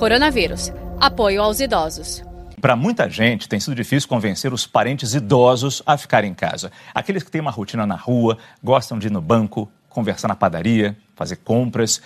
[0.00, 0.72] Coronavírus.
[0.98, 2.22] Apoio aos idosos.
[2.58, 6.72] Para muita gente, tem sido difícil convencer os parentes idosos a ficarem em casa.
[6.94, 10.96] Aqueles que têm uma rotina na rua, gostam de ir no banco, conversar na padaria,
[11.14, 12.00] fazer compras.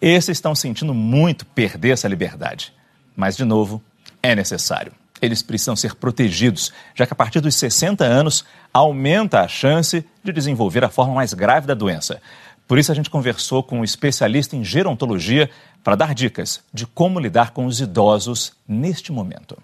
[0.00, 2.72] Esses estão sentindo muito perder essa liberdade.
[3.14, 3.82] Mas, de novo,
[4.22, 4.92] é necessário.
[5.20, 8.42] Eles precisam ser protegidos, já que a partir dos 60 anos
[8.72, 12.22] aumenta a chance de desenvolver a forma mais grave da doença.
[12.66, 15.50] Por isso, a gente conversou com um especialista em gerontologia
[15.82, 19.56] para dar dicas de como lidar com os idosos neste momento.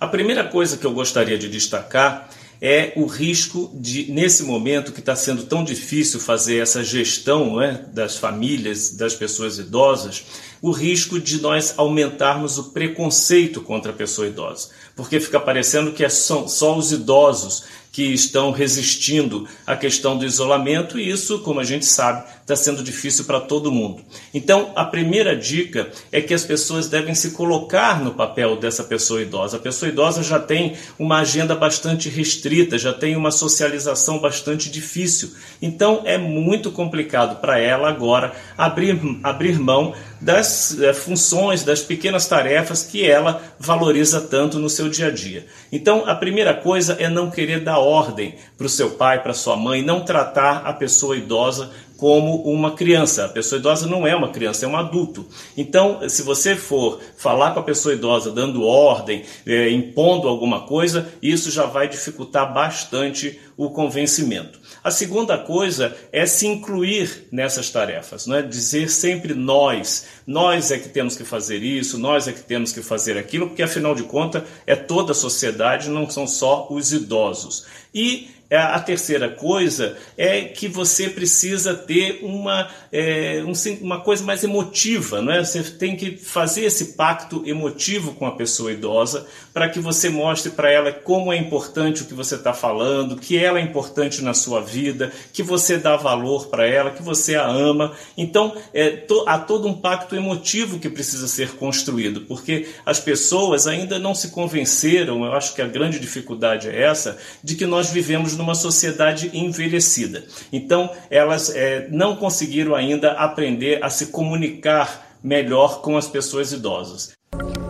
[0.00, 2.28] A primeira coisa que eu gostaria de destacar
[2.60, 7.84] é o risco de, nesse momento que está sendo tão difícil fazer essa gestão né,
[7.92, 10.24] das famílias, das pessoas idosas,
[10.62, 14.70] o risco de nós aumentarmos o preconceito contra a pessoa idosa.
[14.94, 17.64] Porque fica parecendo que é só, só os idosos
[17.96, 22.82] que estão resistindo à questão do isolamento, e isso, como a gente sabe, está sendo
[22.82, 24.02] difícil para todo mundo.
[24.34, 29.22] Então, a primeira dica é que as pessoas devem se colocar no papel dessa pessoa
[29.22, 29.56] idosa.
[29.56, 35.30] A pessoa idosa já tem uma agenda bastante restrita, já tem uma socialização bastante difícil.
[35.62, 42.26] Então, é muito complicado para ela agora abrir, abrir mão das é, funções, das pequenas
[42.26, 45.46] tarefas que ela valoriza tanto no seu dia a dia.
[45.72, 49.56] Então, a primeira coisa é não querer dar ordem para o seu pai, para sua
[49.56, 53.24] mãe, não tratar a pessoa idosa como uma criança.
[53.24, 55.26] A pessoa idosa não é uma criança, é um adulto.
[55.56, 61.08] Então, se você for falar com a pessoa idosa dando ordem, é, impondo alguma coisa,
[61.22, 64.60] isso já vai dificultar bastante o convencimento.
[64.84, 70.78] A segunda coisa é se incluir nessas tarefas, não é dizer sempre nós, nós é
[70.78, 74.02] que temos que fazer isso, nós é que temos que fazer aquilo, porque afinal de
[74.02, 77.64] contas é toda a sociedade, não são só os idosos.
[77.94, 83.52] E a terceira coisa é que você precisa ter uma, é, um,
[83.82, 85.44] uma coisa mais emotiva, não é?
[85.44, 90.50] Você tem que fazer esse pacto emotivo com a pessoa idosa para que você mostre
[90.50, 94.34] para ela como é importante o que você está falando, que ela é importante na
[94.34, 97.92] sua vida, que você dá valor para ela, que você a ama.
[98.16, 103.66] Então, é, to, há todo um pacto emotivo que precisa ser construído, porque as pessoas
[103.66, 107.90] ainda não se convenceram, eu acho que a grande dificuldade é essa, de que nós
[107.90, 110.24] vivemos numa sociedade envelhecida.
[110.52, 117.12] Então, elas é, não conseguiram ainda aprender a se comunicar melhor com as pessoas idosas.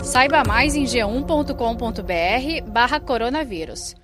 [0.03, 3.95] Saiba mais em g1.com.br/barra coronavírus.